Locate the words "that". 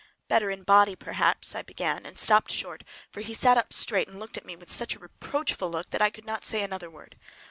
5.91-6.01